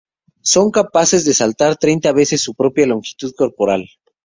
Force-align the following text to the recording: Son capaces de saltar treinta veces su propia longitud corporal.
Son 0.41 0.71
capaces 0.71 1.25
de 1.25 1.33
saltar 1.35 1.77
treinta 1.77 2.11
veces 2.11 2.41
su 2.41 2.55
propia 2.55 2.87
longitud 2.87 3.35
corporal. 3.37 3.87